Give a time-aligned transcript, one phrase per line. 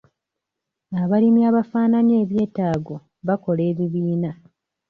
[1.01, 2.95] Abalimi abafaananya ebyetaago
[3.27, 4.31] bakola ebibiina.